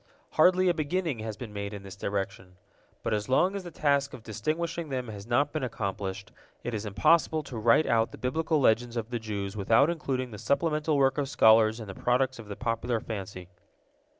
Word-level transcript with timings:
Hardly 0.31 0.67
a 0.67 0.73
beginning 0.73 1.19
has 1.19 1.37
been 1.37 1.53
made 1.53 1.75
in 1.75 1.83
this 1.83 1.95
direction. 1.95 2.55
But 3.03 3.13
as 3.13 3.29
long 3.29 3.55
as 3.55 3.63
the 3.63 3.69
task 3.69 4.15
of 4.15 4.23
distinguishing 4.23 4.89
them 4.89 5.09
has 5.09 5.27
not 5.27 5.51
been 5.53 5.61
accomplished, 5.63 6.31
it 6.63 6.73
is 6.73 6.87
impossible 6.87 7.43
to 7.43 7.57
write 7.59 7.85
out 7.85 8.11
the 8.11 8.17
Biblical 8.17 8.59
legends 8.59 8.97
of 8.97 9.11
the 9.11 9.19
Jews 9.19 9.55
without 9.55 9.91
including 9.91 10.31
the 10.31 10.39
supplemental 10.39 10.97
work 10.97 11.19
of 11.19 11.29
scholars 11.29 11.79
in 11.79 11.85
the 11.87 11.93
products 11.93 12.39
of 12.39 12.47
the 12.47 12.55
popular 12.55 12.99
fancy. 12.99 13.47